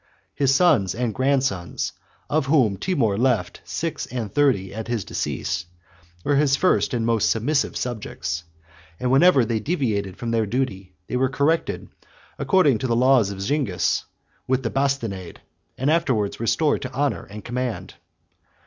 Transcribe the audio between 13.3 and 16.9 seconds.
Zingis, with the bastinade, and afterwards restored